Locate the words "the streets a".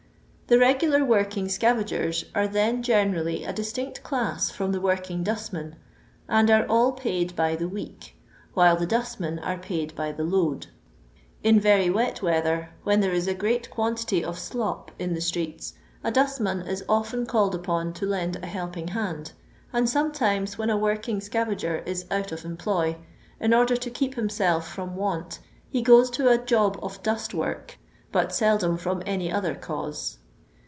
15.13-16.11